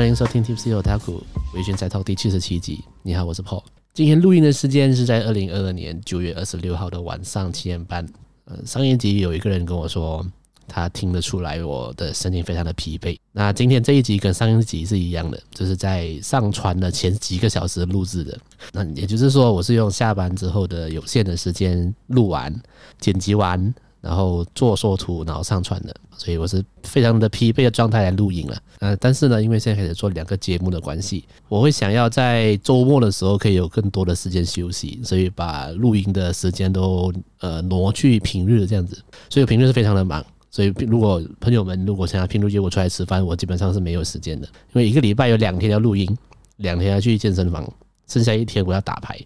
[0.00, 1.20] 欢迎收听 Tipsy Otaku
[1.52, 2.82] 微醺宅 Talk 第七十七集。
[3.02, 3.62] 你好，我是 Paul。
[3.92, 8.08] 今天录音的时间是在二零二二年九月二十六号的晚上七点半。
[8.46, 10.26] 呃，上一集有一个人跟我说，
[10.66, 13.14] 他听得出来我的声音非常的疲惫。
[13.30, 18.38] 那今天这一集跟上一集是一样的，就是在上传的前几个小时录制的。
[18.72, 22.50] 那也就是说，我是用下班之后的有限的时间录完、
[22.98, 23.74] 剪辑完。
[24.00, 28.62] 然后做缩图，然后上传的，所以我是非常的疲惫的状态来录音了。
[28.78, 38.98] 呃，但是呢，因为现在开始做两个节目的关系，我会想要在周末的时候可以有更多的时间休息，所以把录音的时间都呃挪去平日这样子。
[39.28, 46.08] 所以平日是非常的忙，所以如果朋友们如果想要平日约我出来吃饭，我基本上是没有时间的，因为一个礼拜有两天要录音，
[46.56, 47.70] 两天要去健身房，
[48.08, 49.20] 剩下一天我要打牌，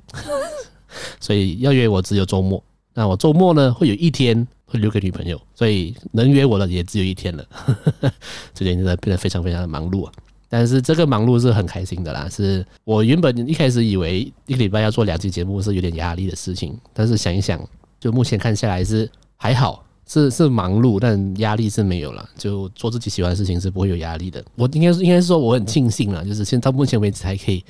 [1.21, 2.61] 所以要约我只有周末。
[2.93, 4.45] 那我周末呢会有一天。
[4.67, 7.45] 会留给女朋友，所以能约我的也只有一天了。
[8.55, 10.13] 最近真的变得非常非常的忙碌啊！
[10.49, 12.29] 但是这个忙碌是很开心的啦。
[12.31, 17.61] 是我原本一开始以为一个礼拜要做两期节目是有点压力的事情，但是想一想，
[17.99, 22.29] 就目前看下来是还好，是是忙碌，但压力是没有了。
[22.37, 24.45] 就做自己喜欢的事情是不会有压力的。
[24.55, 27.65] 我应该是应该是说我很庆幸了，就是现在到目前为止还可以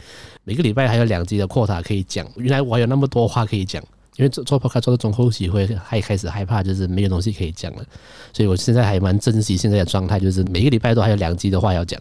[0.44, 2.26] 每个礼拜还有两集的扩塔可以讲。
[2.36, 3.82] 原来我还有那么多话可以讲。
[4.16, 7.84] 因为做做 podcast 做到中后期会还开始害怕，就是没有东西可以讲了，
[8.32, 12.00] 所以我现在还蛮珍惜现在的状态，就是每个礼拜都还有两集的话要讲，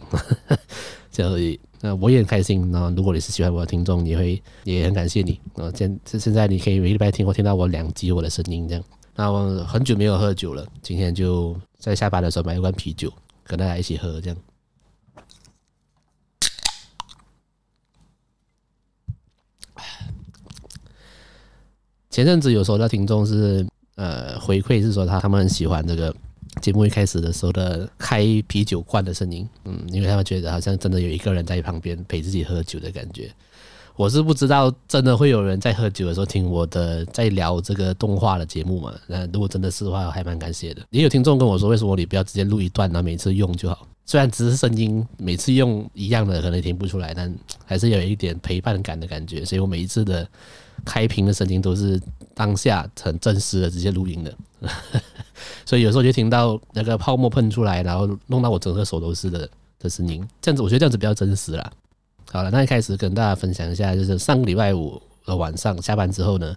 [1.10, 1.58] 这样而已。
[1.80, 2.70] 那我也很开心。
[2.70, 5.38] 那如果你是喜欢我的听众，你会也很感谢你。
[5.56, 8.84] 啊，现现在你可以每个礼拜听我听到我两集我的声音这样。
[9.14, 13.12] 那我很久没有喝酒了，今天就在下班的时候买一罐啤酒，
[13.44, 14.36] 跟大家一起喝这样。
[22.14, 26.14] 前阵子有收到听众是呃回馈是说他他们很喜欢这个
[26.62, 33.28] 节目一开始的时候的开啤酒罐的声音，嗯，因为他们觉得好像真的有一个人在旁边陪自己喝酒的感觉。
[33.96, 38.94] 我是不知道真的会有人在喝酒的时候听我的在聊这个动画的节目嘛？
[39.08, 40.82] 那如果真的是的话，还蛮感谢的。
[40.90, 43.88] 也有听众跟我说，为什么你不要直接录一段，然后每次用就好？
[44.06, 49.44] 虽然只是声音，每次用一样的可能听不出来，但还是有一点陪伴感的感觉。
[49.44, 50.24] 所以我每一次的。
[50.84, 52.00] 开屏的声音都是
[52.34, 54.34] 当下很真实的直接录音的，
[55.64, 59.48] 所以有时候就听到那个泡沫喷出来，然后弄到我整个手都是的
[59.78, 60.26] 的声音。
[60.42, 61.72] 这样子，我觉得这样子比较真实啦。
[62.30, 66.54] 好了，那一开始跟大家分享一下，就是上个礼拜五的晚上下班之后呢，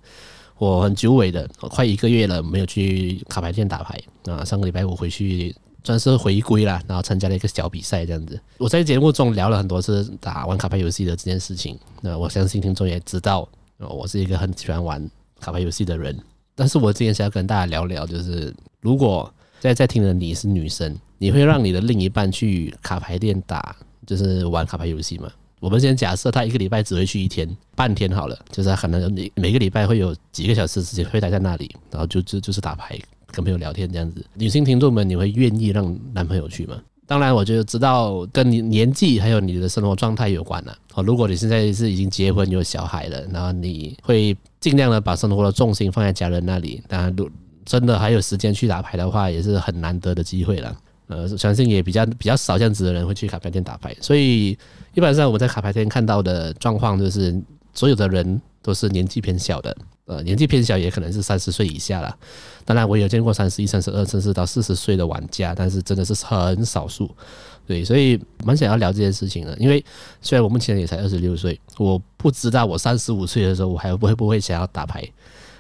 [0.58, 4.44] 我很久违的，快一个月了没有去卡牌店打牌啊。
[4.44, 8.40] 上个礼拜五回去算是回归啦，然后参加了一个小比赛，这样子。
[8.58, 13.48] 我在节目中聊了很多次打玩卡牌游戏的这件事情，那我相信听众也知道。
[13.80, 16.18] 我是一个很喜欢玩卡牌游戏的人，
[16.56, 25.32] 但是我今天想要跟大家聊聊，就是如果在在听的你是女生，你会让你的另一半去卡牌店打，就是玩卡牌游戏吗？
[25.60, 32.98] 我们先假设他一个礼拜只会去一天，半天好了，就是可能每每个礼拜会有几个小时时间会待在那里，然后就就就是打牌，
[33.32, 34.24] 跟朋友聊天这样子。
[34.36, 36.80] 女性听众们，你会愿意让男朋友去吗？
[37.08, 40.78] 当然，我就知道跟你年纪还有你的生活状态有关了。
[40.94, 46.84] 哦，如果你现在是已经结婚有小孩了，然后你会尽量的把生活的重心放在家人那里。
[46.86, 47.30] 当然，如
[47.64, 50.78] 真的还有时间去打牌的话，也是很难得的机会了。
[51.08, 53.96] 呃，相信也比较比较少这样子的人会去卡牌店打牌。
[54.02, 54.58] 所以，
[54.94, 57.42] 一般上我在卡牌店看到的状况就是，
[57.74, 59.74] 所有的人都是年纪偏小的。
[60.08, 62.18] 呃，年纪偏小也可能是三十岁以下了。
[62.66, 67.10] 当然，我有见过三十一、三十二，甚至到四十岁的玩家，但是真的是很少数。
[67.66, 69.56] 对，所以蛮想要聊这件事情的。
[69.58, 69.84] 因为
[70.22, 75.04] 虽然我目前也才二十六岁，我不知道我三十五岁的时候我还会不会想要打牌。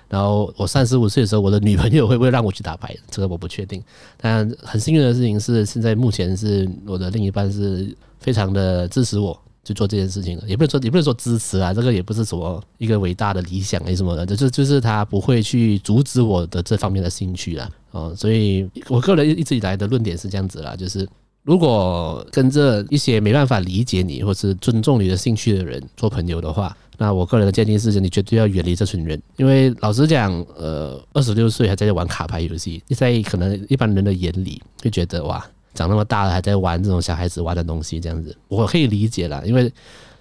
[0.07, 2.95] 然后我三十五岁的时候，我的女朋友会不会让我去打牌？
[3.11, 3.83] 这个我不确定。
[4.15, 9.37] 但很幸运的事情是，现在目前是我的另一半是非常的支持我。
[9.67, 17.69] 去做这件事情的，也不是说也不是说支持啊，这个也不是什么一个伟大的理想，什么的，就是就是他不会去阻止我的这方面的兴趣啦。
[17.91, 21.05] 哦，所以我个人一直以来的论点是这样子啦，就是
[21.43, 35.45] 如果跟着一些没办法理解你或是尊重你的兴趣的人做朋友的话，那我个人的建议是，你绝对要远离这群人，因为老实讲，呃，二十六岁还在玩卡牌游戏，在可能一般人的眼里会觉得哇。
[35.77, 39.71] 长那么大了还在玩这种小孩子玩的东西，这样子我可以理解啦，因为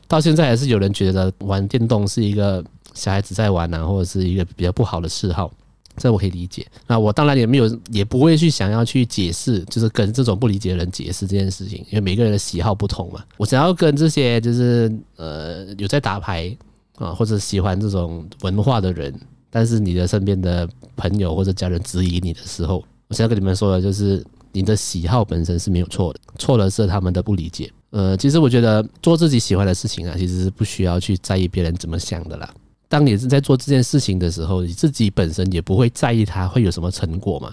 [0.06, 2.62] 到现在还是有人觉得玩电动是一个
[2.92, 5.50] 小孩子在玩啊，或者是一个比较不好的嗜好，
[5.96, 6.66] 这我可以理解。
[6.86, 13.24] 那我当然也没有，也不会去想要去解释，就是跟这种不理解的人解释这件事情，因为每个人的喜好不同嘛。
[13.38, 16.54] 我想要跟这些就是呃有在打牌
[16.98, 19.12] 啊，或者喜欢这种文化的人，
[19.48, 24.22] 但是你的身边的朋友或者家人质疑你的时候，我想要跟你们说的就是。
[24.56, 27.70] 你的喜好本身是没有错的，错的是他们的不理解。
[27.90, 32.50] 呃，其实我觉得做自己喜欢的事情啊，其实是不需要去在意别人怎么想的啦。
[32.88, 37.52] 当你是在做这件事情的时候，你自己本身也不会在意它会有什么成果嘛。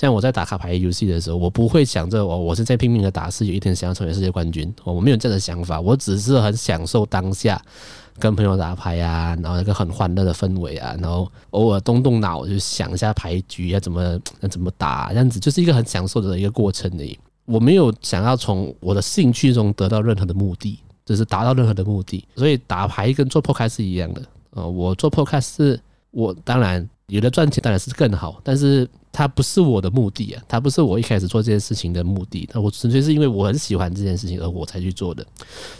[0.00, 7.60] 像我在打卡牌游戏的时候，我不会想着我我是在拼命的打，是有一天想要成为世界冠军，我没有这样的想法，我只是很享受当下
[8.18, 17.18] 跟朋友打牌啊，然后一个很欢乐的氛围啊，然后偶尔动动脑就想一下牌局要怎么要怎么打，这样子就是一个很享受的一个过程而已。
[17.44, 24.22] 我没有想要从我的兴趣中得到任何的目的，就是达到任何的目的，所以打牌跟做播客是一样的
[24.52, 24.64] 啊。
[24.64, 25.78] 我做播客是
[26.10, 26.88] 我当然。
[27.10, 32.48] 有的赚钱当然是更好，但是它不是我的目的啊，它不是我一开始做这件事情的目的。
[32.54, 35.26] 那我纯粹是因为我很喜欢这件事情而我才去做的。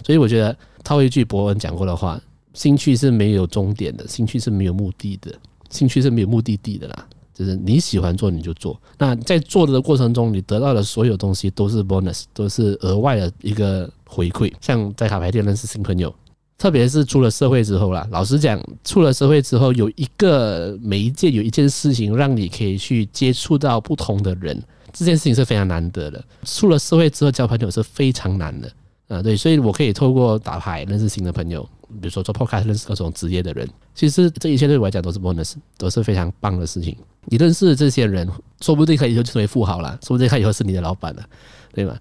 [0.05, 0.55] 所以我觉得
[0.85, 2.21] 套一句博恩讲过的话：
[2.53, 5.33] 兴趣是没有终点的，兴趣是没有目的的，
[5.71, 7.07] 兴趣是没有目的地的啦。
[7.33, 14.53] 就是你喜欢做你就做，那在做的过程中，你得到的所有东西都是 bonus，都是额外的一个回馈。
[14.61, 16.15] 像在卡牌店认识新朋友。
[16.61, 24.63] 特别是出了社会之后啦，老实讲，出了社会之后，有一个媒介，有一件事情让你可以去接触到不同的人，
[24.93, 26.23] 这件事情是非常难得的。
[26.45, 28.71] 出了社会之后交朋友是非常难的
[29.09, 36.95] 啊，对，所以我可以透过打牌认识新的朋友，比如说做 podcast 认识各种职业的人，其实这一切对我来讲都是 bonus，都是非常棒的事情。
[37.25, 38.29] 你认识的这些人，
[38.61, 41.25] 说不定可以就成为富豪了，说不定他以后是你的老板了，
[41.73, 41.97] 对吗？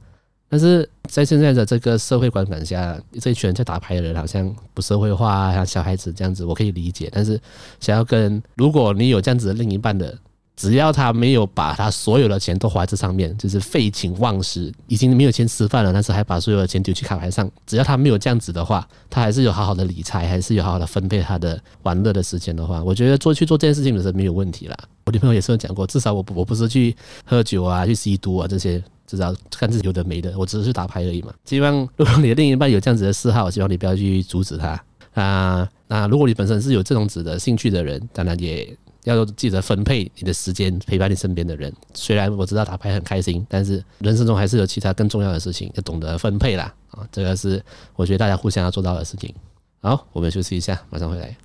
[0.49, 7.07] 但是在现在的这个社会观感下，这一群人在打牌的人好像不社会化啊，像小孩子这样子，我可以理解。
[7.13, 7.39] 但是
[7.79, 10.17] 想要跟如果你有这样子的另一半的，
[10.55, 24.75] 只要他没有把他所有的钱都花在这上面，就是废寝忘食，已经没有钱吃饭了，但是还把所有的钱丢去卡牌上，只要他没有这样子的话，他还是有好好的理财，还是有好好的分配他的玩乐的时间的话，我觉得做去做这件事情的时候没有问题啦。
[25.05, 26.93] 我女朋友也是有讲过，至少我我不是去
[27.23, 28.83] 喝酒啊，去吸毒啊这些。
[29.09, 31.33] 至少看自己有的没的，我只是去打牌而已嘛。
[31.43, 34.79] 希望 如果你的另一半有这样子的嗜好，希望你不要去阻止他
[35.15, 35.67] 啊。
[35.87, 41.73] 那如果你本身是有这种子的兴趣的人，当然也要记得分配你的时间陪伴你身边的人。
[41.95, 46.71] 虽然我知道打牌很开心，但是人生中还是有其他更重要的事情，要懂得分配啦。
[46.91, 47.59] 啊，这个是
[47.95, 49.33] 我觉得大家互相要做到的事情。
[49.81, 51.35] 好，我们休息一下，马上回来。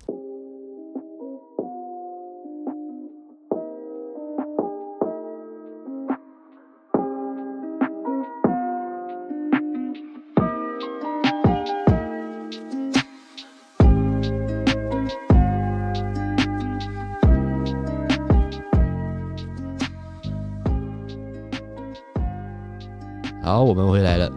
[23.54, 24.28] 好，我们回来了。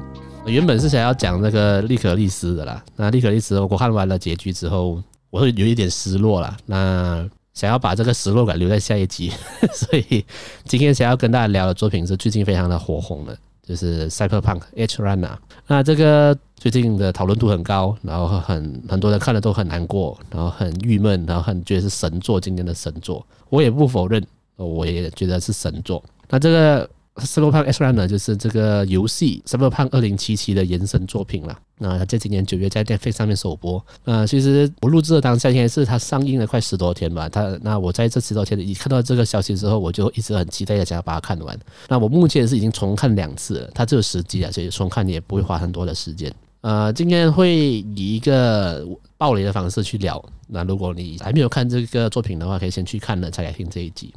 [0.45, 2.85] 原本是想要讲那个利可利斯的啦。
[2.95, 6.55] 那利可利斯，我看完了结局之后，我会有一点失落啦。
[6.67, 9.31] 那想要把这个失落感留在下一集，
[9.73, 10.23] 所以
[10.65, 15.27] 今天想要跟大家聊的作品是最近非常的火红的，就是《Cyberpunk Edge Runner》。
[15.65, 23.25] 那这个最近的讨论度很高，然后很很多人看了都很难过，然后很郁闷，然后很觉得是神作，今天的神作。
[23.49, 24.23] 我也不否认，
[24.57, 26.03] 我也觉得是神作。
[26.29, 26.87] 那这个。
[27.19, 31.57] Cyberpunk Edge Runner 就是这个游戏 Cyberpunk 二零七七的延伸作品了。
[31.79, 33.83] 那在今年九月在 Netflix 上面首播。
[34.05, 37.27] 呃，其实我录制的当下，应该是它上映了快十多天吧。
[37.29, 41.57] 它那我在这十多天里一看到这个消息之后，我就一直很期待的想要把它看完。
[41.87, 46.33] 那我目前是已经重看两次了，它只有十集啊，所以重看也不会花很多的时间。
[46.61, 48.85] 呃，今天会以一个
[49.17, 50.23] 爆雷的方式去聊。
[50.47, 54.13] 那如果你还没有看这个作品的话，可以先去看了再来听这一集。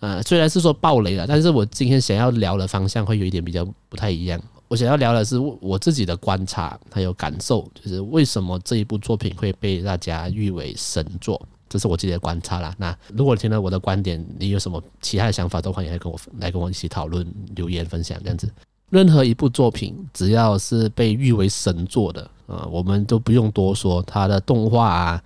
[0.00, 4.40] 呃，虽然是说爆雷了，但是我今天想要聊的方向会有一点比较不太一样。
[4.66, 12.74] 我想要聊的是我自己的观察还有感受，就是为什么这一部作品会被大家誉为神作，这是我自己的观察啦。
[12.78, 17.26] 那如果听了我的观点，你有什么其他的想法，都欢迎来跟我来跟我一起讨论、
[17.56, 18.48] 留言分享这样子。
[18.90, 25.22] 任何一部作品，只要是被誉为神作的，啊，我们都不用多说，它的动画啊、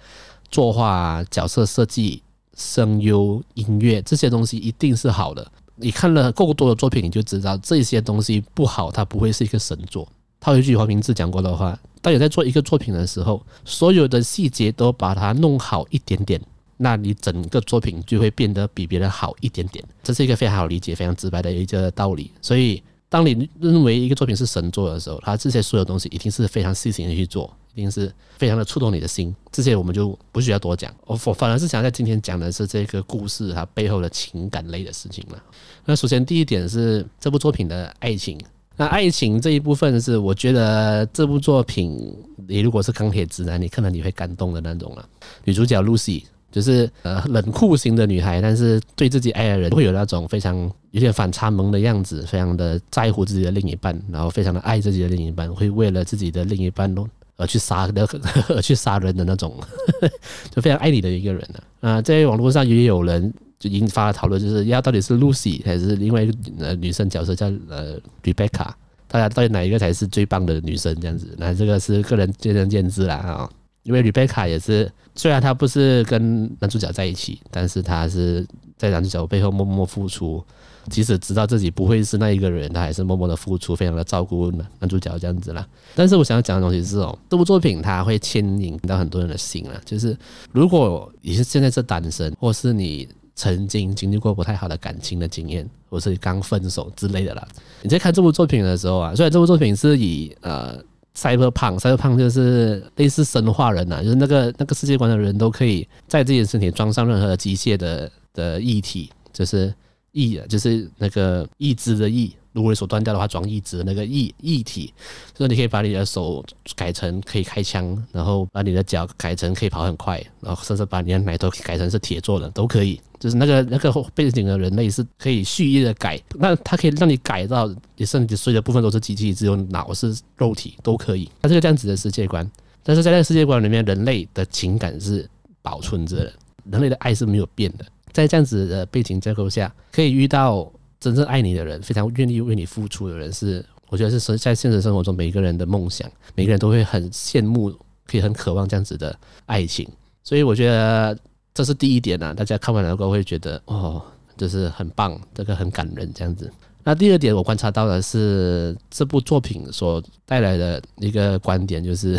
[0.50, 2.22] 作画啊、角色设计。
[2.56, 5.46] 声优、音乐这些东西一定是好的。
[5.76, 10.06] 你看了够多的作品，你就知道这些东西不好，它不会是一个神作。
[10.40, 16.40] 套一句黄明志讲过的话：当你在做一个作品的时候，所有的细节都把它弄好一点点，
[16.76, 19.84] 那你整个作品就会变得比别人好一点点。
[20.02, 22.30] 这是一个非常好理解、非常直白的一个道理。
[22.40, 27.52] 所以，当你认为一个作品是神作的时候，它这些所有东西一定是非常细心的去做。
[27.74, 30.94] 一定是非常的触动你的心，这些我们就不需要多讲。
[31.06, 35.42] 我我反而是想在今天讲的是这个故事它背后的情感类的事情了。
[35.84, 38.38] 那首先第一点是这部作品的爱情。
[38.76, 42.16] 那爱情这一部分是我觉得这部作品，
[42.48, 45.08] 你如果是钢铁直男，你看了你会感动的那种了。
[45.44, 50.56] 女主角 Lucy 就是呃冷酷型的女孩，但是对自己爱的人会有那种非常
[50.92, 56.92] 有点反差萌的样子，非常的在乎自己的另一半，然后非常的爱自己的另一半，会为了自己的另一半
[57.36, 58.06] 而去杀的
[58.48, 59.58] 而去杀人的那种，
[60.54, 61.60] 就非常爱你的一个人呢。
[61.80, 68.70] 啊，在网络上也有人就引发了讨论，就是要到底是 Lucy 还是另外一个呃女生角色叫呃 Rebecca，
[69.08, 71.34] 大家到底哪一个才是最棒的女生这样子？
[71.38, 73.50] 那这个是个人见仁见智啦啊。
[73.82, 78.46] 因为 Rebecca 也是，虽然她不是跟男主角在一起，但是她是
[78.78, 80.42] 在男主角背后默默付出，
[80.90, 85.66] 即使知道自己不会是那一个人，他还是默默的付出，非常的照顾男主角这样子啦。
[85.94, 90.16] 但是我想要讲的东西是哦，这部作品它会牵引到很多人的心啊，就是
[90.52, 97.46] 如果你是现在是单身，或是你曾经经历过不太好的感情的经验，或是刚分手之类的啦，
[97.82, 100.82] 你在看这部作品的时候啊，虽然这部作品是以呃。
[101.16, 109.72] Cyberpunk，Cyberpunk 就是类似生化人呐、啊，就是那个那个世界观的人都可以在自己的身体装上任何机械的的异体，就是
[110.14, 112.34] 异，就是那个义肢的义。
[112.52, 114.94] 如果你手断掉的话，装义肢的那个义义体，
[115.34, 116.42] 就是你可以把你的手
[116.76, 123.00] 改成可以开枪，然后把你的脚改成可以跑很快，然后甚至把你的奶头改成是铁做的都可以。
[123.18, 131.28] 就是那个那个背景的人类是可以蓄意的改，那它可以让你改到你身体所有的部分都是机器，只有脑是肉体都可以。
[131.42, 132.48] 它是个这样子的世界观，
[132.84, 135.28] 但是在那个世界观里面，人类的情感是
[135.60, 136.32] 保存着的，
[136.70, 137.84] 人类的爱是没有变的。
[138.14, 140.72] 在这样子的背景结构下，可以遇到。
[141.00, 147.70] 真正爱你的人，非常愿意为你付出的人，是我觉得是在现实生活中每个人的梦想，每个人都会很羡慕，
[148.06, 149.86] 可以很渴望这样子的爱情。
[150.22, 151.14] 所以我觉得
[151.52, 154.00] 这是第一点啊，大家看完了过后会觉得哦，
[154.38, 156.50] 就是很棒，这个很感人这样子。
[156.82, 162.18] 那第二点，我观察到的是这部作品所带来的一个观点，就是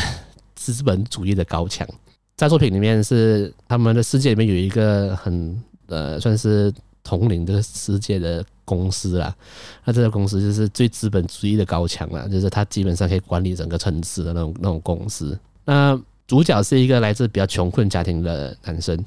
[0.54, 1.88] 资本主义的高墙。
[2.38, 6.74] 在作品里面是他们的世界里面有一个很呃，算是
[7.04, 8.44] 统领这个世界的。
[8.68, 9.32] 公司啦，
[9.84, 15.38] 那这个公司就是最资本主义的高墙啦，就是它基本上可以管理整个城市的那种那种公司。
[15.65, 18.98] 那主角是一个来自比较穷困家庭的男生，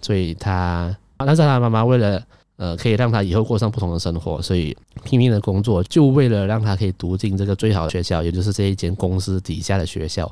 [0.00, 2.22] 所以他，但是他妈妈为了
[2.56, 4.74] 呃可以让他以后过上不同的生活，所以
[5.04, 10.24] 拼命的工作，就为了让他可以读进这个最好的学校，也就是这一间公司底下的学校。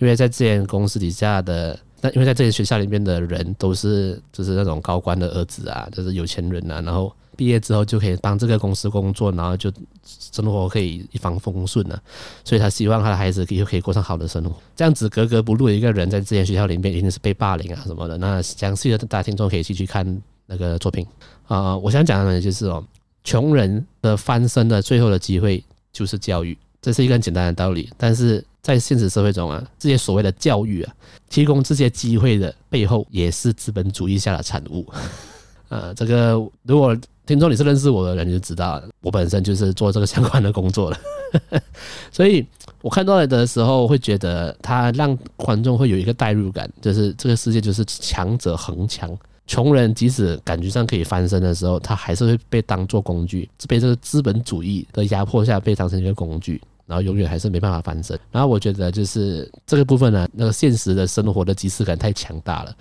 [0.00, 7.10] 因为在这间公司底下的，那因为在这些学校里面的人都是就是那种高官的儿子啊，就是有钱人啊，然后。
[7.36, 9.68] 毕业之后就可以帮这个公司工作，然后就
[10.04, 12.00] 生活可以一帆风顺了。
[12.44, 14.54] 所以他希望他的孩子以后可以过上好的生活。
[14.76, 18.16] 这样子格格不入的一个人，在这间学校里面一定是被霸凌啊什么的。
[18.18, 20.06] 那详细的大家听众可以继续看
[20.46, 21.04] 那个作品
[21.48, 21.78] 啊、呃。
[21.80, 22.84] 我想讲的呢就是哦，
[23.24, 25.60] 穷人的翻身的最后的机会
[25.92, 27.88] 就是教育，这是一个很简单的道理。
[27.96, 30.94] 但是在现实社会中啊，这些所谓的教育啊，
[31.30, 34.86] 提供这些机会的背后，也是资本主义下的产物。
[35.70, 36.94] 呃，这个如果
[37.26, 41.62] 听众你是认识我的人，就知道我本身就是做这个相关的工作的，
[42.12, 42.46] 所以
[42.82, 49.10] 我看到的时候会觉得他让观众会有一个代入感，就是这个世界就是强者恒强，
[49.46, 58.18] 穷人即使感觉上可以翻身的时候，他还是会被当作工具，被这个资本主义的压迫下被当成一个工具，然后永远还是没办法翻身。
[58.30, 62.76] 然后我觉得就是这个部分呢，那个现实的生活的即视感太强大了。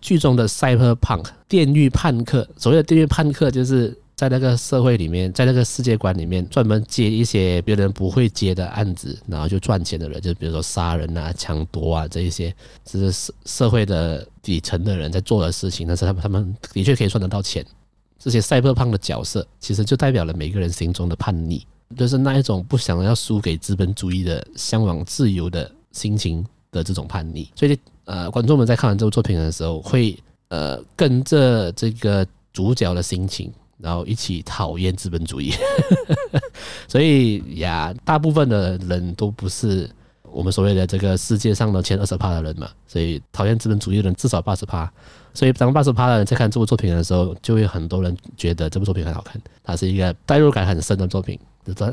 [0.00, 12.52] 剧中的 Cyberpunk 电驭叛客，所谓的电狱叛客，就是在那个社会里面，在那个世界观里面，专门接一些别人不会接的案子，然后就赚钱的人，就比如说杀人啊、抢夺啊这一些，
[12.84, 15.86] 这是社社会的底层的人在做的事情。
[15.86, 17.64] 但是他们他们的确可以赚得到钱。
[18.18, 21.64] 这些 Cyberpunk 的角色，其实就代表了每个人心中的叛逆，
[21.96, 27.48] 就是那一种不想要输给资本主义的、向往自由的心情的这种叛逆。
[27.54, 27.78] 所以。
[28.04, 30.18] 呃，观众们在看完这部作品的时候，会
[30.48, 35.52] 呃跟着这个主角的心情，然后一起讨厌资本主义。
[36.88, 39.88] 所以呀，大部分的人都不是
[40.32, 44.90] 我们所谓的这个世界上的前二十趴的人嘛，所以讨厌资本主义的人至少八十趴。
[45.34, 51.38] 所以当八十趴的人在看这部作品的时候，就会很多人觉得这部作品很好看，它是一个代入感很深的作品。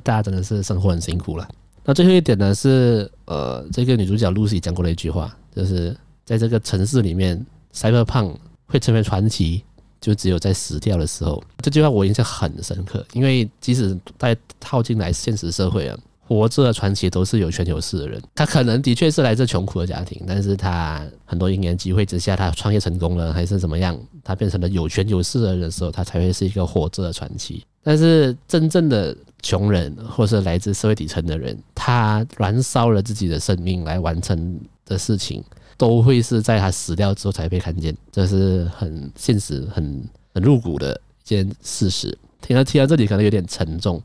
[0.04, 1.48] 大家真的是生活很辛苦了。
[1.86, 9.64] 那最后一点呢是，呃，这个女主角 Lucy 讲过的一句话，就是在这个城市里面，Cyberpunk 会成为传奇，
[10.02, 11.42] 就只有在死掉的时候。
[11.62, 15.98] 这句话我印象很深刻，因为即使在套进来现实社会啊，
[16.30, 18.22] 活着的传奇都是有权有势的人。
[18.36, 27.66] 他可能的确是来自穷苦的家庭，但是他很多因缘机会之下，他创业成功了，还是怎么样，他变成了有权有势的人的时候，他才会是一个活着的传奇。
[27.82, 35.44] 但是真正的穷人，或是来自社会底层的人，他燃烧了自己的生命来完成的事情，
[35.78, 40.94] 都会是在他死掉之后才被看见，这是很现实、很很入骨的
[41.24, 42.16] 一件事实。
[42.42, 44.02] 听到听到这里可能有点沉重，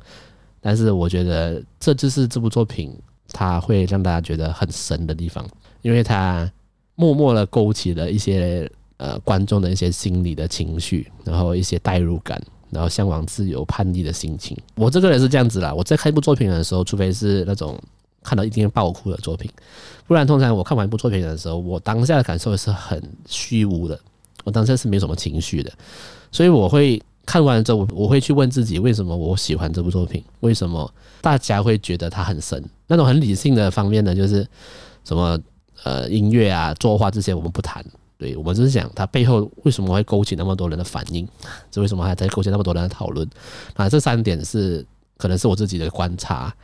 [0.64, 2.90] 但是我觉得这就是这部作品
[3.28, 5.47] 它会让大家觉得很神的地方，
[5.83, 6.50] 因为它
[6.94, 8.66] 默默的勾起了一些
[8.97, 14.56] 呃观众的一些心理的情绪，然后一些代入感，然后向往自由叛逆的心情。
[14.76, 17.78] 我这个人是这样子啦，我在看一部作品的时候，除非是那种。
[18.26, 19.50] 看到一定爆哭的作品，
[20.06, 24.00] 不然通常我看完一部作品的时候，我当下的感受是很虚无的，
[24.44, 25.71] 我当下是没什么情绪的，
[26.33, 30.23] 所以我会看完之后，我我会去问自己，为什么我喜欢这部作品？
[30.40, 32.62] 为什么大家会觉得它很神？
[32.87, 34.47] 那种很理性的方面呢，就是
[35.04, 35.38] 什么
[35.83, 37.85] 呃音乐啊、作画这些我们不谈，
[38.19, 41.26] 对，我们只是讲它背后为什么会勾起那么多人的反应，
[41.71, 43.28] 这为什么还在勾起那么多人的讨论？
[43.75, 44.85] 啊，这三点是
[45.16, 46.54] 可能是我自己的观察，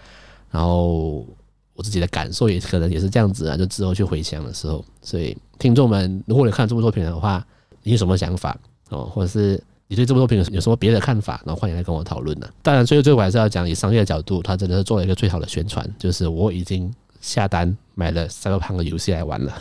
[0.50, 1.26] 然后。
[1.72, 7.42] 我自己的感受也可能也是这样子啊，就之后去回想的时候，所以听众们，如果你看这部作品的话，
[7.82, 8.54] 你有什么想法
[8.90, 9.58] 哦，或者是
[9.90, 12.48] 你对这部作品有什么别的看法，然后欢迎来跟我讨论呢。
[12.62, 16.88] 当然，最后最后还是要讲，以商业的角度，他真的是做了一个最好的宣传，就是我已经
[17.20, 19.52] 下单买了 Cyberpunk 的游戏来玩了。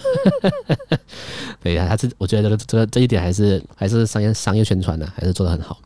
[1.63, 5.79] 对呀，他这我觉得这个这个这一点还是还是商业商业宣传呢，还是做得很好。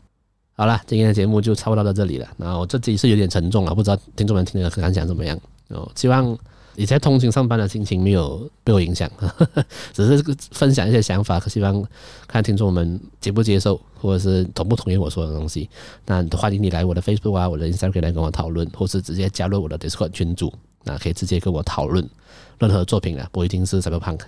[0.58, 2.28] 好了，今天的节目就差不多到这里了。
[2.36, 5.40] 然后这集是有点沉重了，不知道听众们听的感想怎么样。
[5.70, 6.38] 哦，希望
[6.76, 9.10] 你在通勤上班的心情没有被我影响，
[9.94, 11.84] 只是分享一些想法，希望
[12.28, 15.70] 看听众们接不接受，或者是同不同意我说的东西。
[16.06, 20.54] 那欢迎你来我的 Facebook 啊，我的 Instagram 来跟我讨论，或是直接加入我的 Discord 群组，
[20.84, 22.08] 那可以直接跟我讨论
[22.60, 24.20] 任何作品啊，不一定是 Cyberpunk。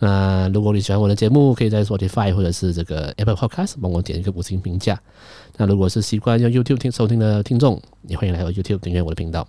[0.00, 5.00] 那如果你喜欢我的节目，可以在 Spotify 或者是这个 Apple Podcast 帮我点一个五星评价。
[5.56, 9.48] 那如果是习惯用 YouTube 听收听的听众，也欢迎来到 YouTube 订阅我的频道。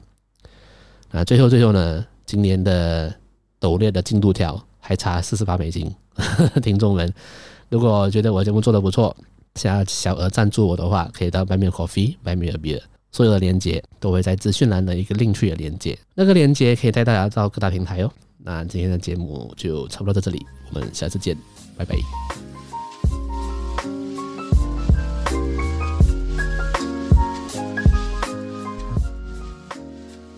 [1.11, 3.11] 啊，最后最后呢，今年的
[3.59, 5.91] 斗内的进度条还差四十八美金。
[6.61, 7.11] 听众们，
[7.69, 9.17] 如果觉得我节目做得不错，
[9.55, 12.79] 想要小额赞助我的话，可以到 Buy Me a Coffee，Buy Me a Beer，
[13.11, 18.11] 所有的链接都会在资讯栏的一个 link 的链接，那个链接可以带大家到各大平台哦。
[18.37, 21.35] 那今天的节目就差不多到这里，我们下次见，
[21.75, 21.95] 拜拜。